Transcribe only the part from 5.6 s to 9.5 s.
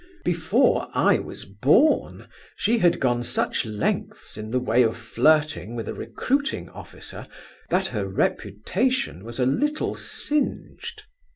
with a recruiting officer, that her reputation was a